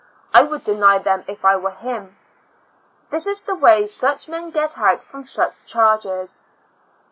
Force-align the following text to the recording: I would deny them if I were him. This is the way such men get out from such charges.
I 0.33 0.41
would 0.41 0.63
deny 0.63 0.97
them 0.97 1.23
if 1.27 1.45
I 1.45 1.57
were 1.57 1.69
him. 1.69 2.17
This 3.11 3.27
is 3.27 3.41
the 3.41 3.53
way 3.53 3.85
such 3.85 4.27
men 4.27 4.49
get 4.49 4.75
out 4.79 5.03
from 5.03 5.23
such 5.23 5.53
charges. 5.67 6.39